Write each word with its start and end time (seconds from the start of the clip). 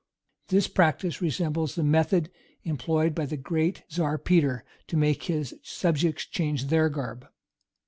[*] 0.27 0.47
This 0.47 0.67
practice 0.67 1.21
resembles 1.21 1.75
the 1.75 1.83
method 1.83 2.31
employed 2.63 3.13
by 3.13 3.27
the 3.27 3.37
great 3.37 3.83
Czar 3.91 4.17
Peter 4.17 4.65
to 4.87 4.97
make 4.97 5.25
his 5.25 5.53
subjects 5.61 6.25
change 6.25 6.69
their 6.69 6.89
garb. 6.89 7.27